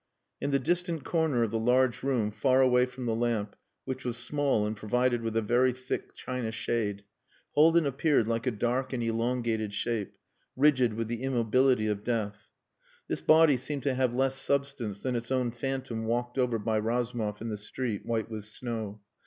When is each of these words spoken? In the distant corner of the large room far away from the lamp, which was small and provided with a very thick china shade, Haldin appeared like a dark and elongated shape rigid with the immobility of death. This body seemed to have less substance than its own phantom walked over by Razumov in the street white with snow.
In 0.41 0.49
the 0.49 0.57
distant 0.57 1.03
corner 1.03 1.43
of 1.43 1.51
the 1.51 1.59
large 1.59 2.01
room 2.01 2.31
far 2.31 2.59
away 2.59 2.87
from 2.87 3.05
the 3.05 3.13
lamp, 3.13 3.55
which 3.85 4.03
was 4.03 4.17
small 4.17 4.65
and 4.65 4.75
provided 4.75 5.21
with 5.21 5.37
a 5.37 5.43
very 5.43 5.73
thick 5.73 6.15
china 6.15 6.51
shade, 6.51 7.03
Haldin 7.53 7.85
appeared 7.85 8.27
like 8.27 8.47
a 8.47 8.49
dark 8.49 8.93
and 8.93 9.03
elongated 9.03 9.73
shape 9.75 10.17
rigid 10.55 10.95
with 10.95 11.07
the 11.07 11.21
immobility 11.21 11.85
of 11.85 12.03
death. 12.03 12.49
This 13.07 13.21
body 13.21 13.57
seemed 13.57 13.83
to 13.83 13.93
have 13.93 14.15
less 14.15 14.33
substance 14.37 15.03
than 15.03 15.15
its 15.15 15.31
own 15.31 15.51
phantom 15.51 16.05
walked 16.05 16.39
over 16.39 16.57
by 16.57 16.79
Razumov 16.79 17.39
in 17.39 17.49
the 17.49 17.55
street 17.57 18.03
white 18.03 18.27
with 18.27 18.45
snow. 18.45 19.01